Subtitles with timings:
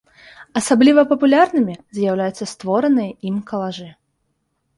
[0.61, 3.89] Асабліва папулярнымі з'яўляюцца створаныя ім калажы.